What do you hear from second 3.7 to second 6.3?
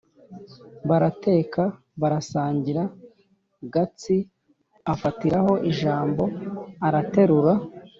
Gatsi; afatiraho ijambo;